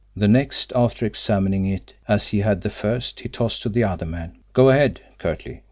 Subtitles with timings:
[0.15, 4.07] The next, after examining it as he had the first, he tossed to the other
[4.07, 4.39] man.
[4.51, 5.59] "Go ahead!" curtly.